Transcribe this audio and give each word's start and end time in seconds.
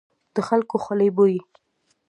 د 0.33 0.37
خلکو 0.47 0.75
خولې 0.83 1.09
بويي. 1.15 1.39